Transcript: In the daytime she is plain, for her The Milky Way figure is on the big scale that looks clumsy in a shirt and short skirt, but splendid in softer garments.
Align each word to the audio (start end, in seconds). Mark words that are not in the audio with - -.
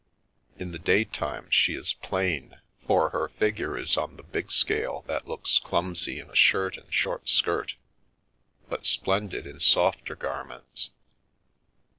In 0.57 0.71
the 0.71 0.79
daytime 0.79 1.47
she 1.51 1.75
is 1.75 1.93
plain, 1.93 2.57
for 2.87 3.11
her 3.11 3.19
The 3.19 3.21
Milky 3.27 3.33
Way 3.33 3.37
figure 3.39 3.77
is 3.77 3.97
on 3.97 4.17
the 4.17 4.23
big 4.23 4.51
scale 4.51 5.03
that 5.05 5.27
looks 5.27 5.59
clumsy 5.59 6.19
in 6.19 6.27
a 6.27 6.35
shirt 6.35 6.75
and 6.75 6.91
short 6.91 7.29
skirt, 7.29 7.75
but 8.67 8.83
splendid 8.83 9.45
in 9.45 9.59
softer 9.59 10.15
garments. 10.15 10.89